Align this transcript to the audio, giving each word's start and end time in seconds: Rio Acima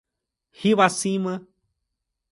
Rio 0.51 0.81
Acima 0.81 1.45